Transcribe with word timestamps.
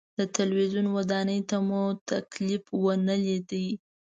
د 0.19 0.19
تلویزیون 0.37 0.87
ودانۍ 0.97 1.39
ته 1.49 1.57
مو 1.67 1.81
تکلیف 2.11 2.63
ونه 2.83 3.15
لید. 3.25 3.51